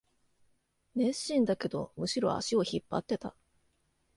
[0.95, 3.35] 熱心だけど、むしろ足を引っ張ってた